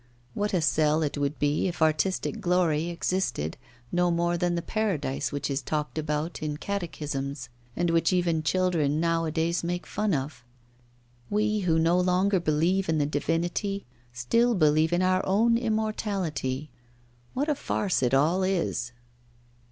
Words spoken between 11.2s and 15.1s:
We, who no longer believe in the Divinity, still believe in